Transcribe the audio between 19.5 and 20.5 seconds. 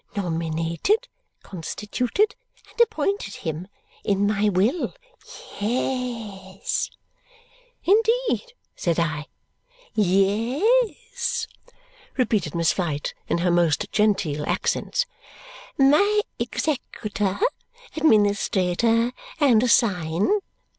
assign.